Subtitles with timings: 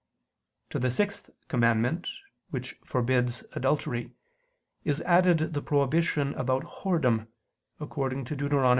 [0.71, 2.09] To the sixth commandment
[2.49, 4.09] which forbids adultery,
[4.83, 7.27] is added the prohibition about whoredom,
[7.79, 8.51] according to Deut.